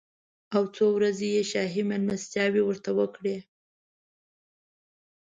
او 0.55 0.63
څو 0.75 0.85
ورځې 0.97 1.27
یې 1.35 1.43
شاهي 1.51 1.81
مېلمستیاوې 1.89 2.61
ورته 2.65 2.91
وکړې. 2.99 3.37